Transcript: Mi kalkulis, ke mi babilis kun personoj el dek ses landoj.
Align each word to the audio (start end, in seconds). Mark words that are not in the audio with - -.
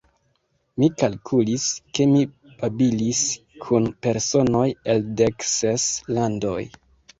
Mi 0.83 0.87
kalkulis, 1.01 1.65
ke 1.97 2.07
mi 2.13 2.23
babilis 2.63 3.21
kun 3.67 3.87
personoj 4.07 4.65
el 4.95 5.07
dek 5.23 5.49
ses 5.55 5.89
landoj. 6.19 6.61